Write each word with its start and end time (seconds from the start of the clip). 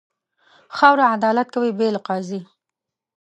خاوره 0.75 1.05
عدالت 1.15 1.47
کوي، 1.55 1.71
بې 1.77 1.87
له 1.95 1.99
قاضي. 2.07 2.41